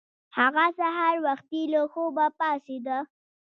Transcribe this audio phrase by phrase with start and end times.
[0.37, 2.99] هغه سهار وختي له خوبه پاڅیده.